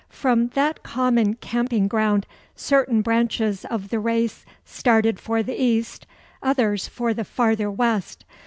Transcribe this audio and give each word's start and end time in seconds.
From 0.09 0.47
that 0.55 0.81
common 0.81 1.35
camping 1.35 1.87
ground 1.87 2.25
certain 2.55 3.03
branches 3.03 3.65
of 3.65 3.89
the 3.89 3.99
race 3.99 4.45
started 4.65 5.19
for 5.19 5.43
the 5.43 5.61
east, 5.61 6.07
others 6.41 6.87
for 6.87 7.13
the 7.13 7.23
farther 7.23 7.69
west. 7.69 8.25